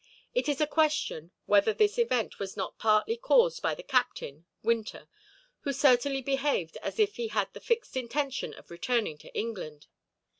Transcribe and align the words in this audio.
It 0.33 0.49
is 0.49 0.59
a 0.59 0.65
question 0.65 1.29
whether 1.45 1.75
this 1.75 1.99
event 1.99 2.39
was 2.39 2.57
not 2.57 2.79
partly 2.79 3.15
caused 3.15 3.61
by 3.61 3.75
the 3.75 3.83
captain, 3.83 4.45
Winter, 4.63 5.07
who 5.59 5.71
certainly 5.71 6.23
behaved 6.23 6.75
as 6.77 6.97
if 6.97 7.17
he 7.17 7.27
had 7.27 7.53
the 7.53 7.59
fixed 7.59 7.95
intention 7.95 8.51
of 8.55 8.71
returning 8.71 9.19
to 9.19 9.31
England. 9.37 9.85